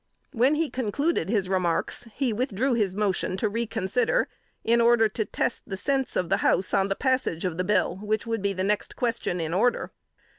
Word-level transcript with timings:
When 0.31 0.55
he 0.55 0.71
concluded 0.71 1.29
his 1.29 1.47
remarks, 1.47 2.07
he 2.15 2.33
withdrew 2.33 2.73
his 2.73 2.95
motion 2.95 3.37
to 3.37 3.47
reconsider, 3.47 4.27
in 4.63 4.81
order 4.81 5.07
to 5.07 5.25
test 5.25 5.61
the 5.67 5.77
sense 5.77 6.15
of 6.15 6.27
the 6.27 6.37
House 6.37 6.73
on 6.73 6.87
the 6.87 6.95
passage 6.95 7.45
of 7.45 7.59
the 7.59 7.63
bill, 7.63 7.97
which 8.01 8.25
would 8.25 8.41
be 8.41 8.53
the 8.53 8.63
next 8.63 8.95
question 8.95 9.39
in 9.39 9.53
order. 9.53 9.91